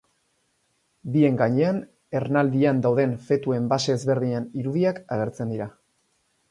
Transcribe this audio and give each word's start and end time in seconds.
Bien 1.15 1.37
gainean 1.41 1.77
ernaldian 2.21 2.81
dauden 2.87 3.15
fetuen 3.29 3.69
fase 3.75 3.97
ezberdinen 4.01 4.53
irudiak 4.63 5.03
agertzen 5.19 5.55
dira. 5.57 5.75